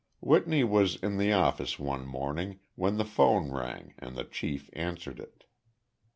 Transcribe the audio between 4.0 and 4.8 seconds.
the chief